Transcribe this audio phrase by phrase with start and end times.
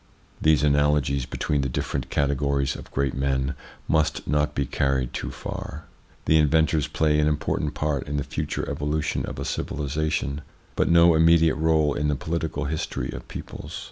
[0.41, 3.53] These analogies between the different categories of great men
[3.87, 5.85] must not be carried too far.
[6.25, 10.41] The inventors play an important part in the future evolution of a civilisation,
[10.75, 13.79] but no immediate role in the political his tory of peoples.